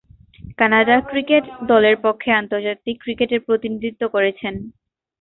Canada 0.59 0.95
cricket 1.09 1.43
দলের 1.69 1.95
পক্ষে 2.05 2.29
আন্তর্জাতিক 2.41 2.95
ক্রিকেটে 3.03 3.37
প্রতিনিধিত্ব 3.47 4.01
করেছেন। 4.15 4.53